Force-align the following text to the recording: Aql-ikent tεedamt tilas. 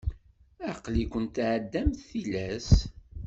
Aql-ikent 0.71 1.35
tεedamt 1.35 2.01
tilas. 2.07 2.69